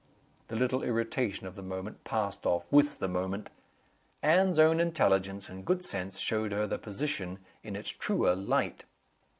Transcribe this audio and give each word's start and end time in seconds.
The 0.47 0.55
little 0.55 0.81
irritation 0.81 1.45
of 1.45 1.55
the 1.55 1.61
moment 1.61 2.03
passed 2.03 2.47
off 2.47 2.65
with 2.71 2.97
the 2.97 3.07
moment. 3.07 3.51
Anne's 4.23 4.57
own 4.57 4.79
intelligence 4.79 5.47
and 5.47 5.63
good 5.63 5.85
sense 5.85 6.17
showed 6.17 6.51
her 6.53 6.65
the 6.65 6.79
position 6.79 7.37
in 7.61 7.75
its 7.75 7.89
truer 7.89 8.33
light. 8.35 8.85